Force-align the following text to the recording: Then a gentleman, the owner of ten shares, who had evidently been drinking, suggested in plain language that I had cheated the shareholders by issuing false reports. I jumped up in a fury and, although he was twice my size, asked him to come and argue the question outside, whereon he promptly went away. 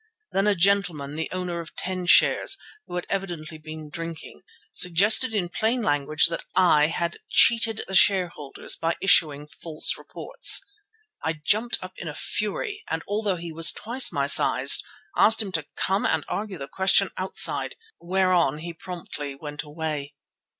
Then 0.31 0.47
a 0.47 0.55
gentleman, 0.55 1.13
the 1.13 1.29
owner 1.31 1.59
of 1.59 1.75
ten 1.75 2.07
shares, 2.07 2.57
who 2.87 2.95
had 2.95 3.05
evidently 3.07 3.59
been 3.59 3.91
drinking, 3.91 4.41
suggested 4.73 5.31
in 5.35 5.47
plain 5.47 5.83
language 5.83 6.25
that 6.29 6.43
I 6.55 6.87
had 6.87 7.19
cheated 7.29 7.83
the 7.87 7.93
shareholders 7.93 8.75
by 8.75 8.95
issuing 8.99 9.45
false 9.45 9.95
reports. 9.99 10.65
I 11.23 11.33
jumped 11.33 11.77
up 11.83 11.93
in 11.99 12.07
a 12.07 12.15
fury 12.15 12.83
and, 12.89 13.03
although 13.07 13.35
he 13.35 13.53
was 13.53 13.71
twice 13.71 14.11
my 14.11 14.25
size, 14.25 14.81
asked 15.15 15.39
him 15.39 15.51
to 15.51 15.67
come 15.75 16.03
and 16.07 16.25
argue 16.27 16.57
the 16.57 16.67
question 16.67 17.11
outside, 17.15 17.75
whereon 17.99 18.57
he 18.57 18.73
promptly 18.73 19.35
went 19.35 19.61
away. 19.61 20.15